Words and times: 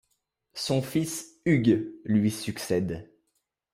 Son 0.55 0.81
fils 0.81 1.27
Hugues 1.45 1.93
lui 2.05 2.31
succède. 2.31 3.13